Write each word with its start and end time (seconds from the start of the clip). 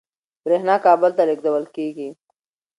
برېښنا 0.43 0.75
کابل 0.85 1.11
ته 1.17 1.23
لېږدول 1.29 1.65
کېږي. 1.75 2.09